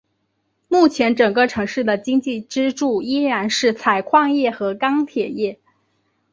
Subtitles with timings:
[0.67, 5.59] 目前整个城市的经济支柱依然是采矿业和钢铁业。